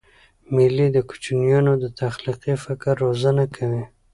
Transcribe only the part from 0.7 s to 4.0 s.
د کوچنيانو د تخلیقي فکر روزنه کوي.